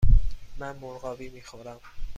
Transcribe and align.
من 0.57 0.75
مرغابی 0.77 1.29
می 1.29 1.41
خورم. 1.41 1.79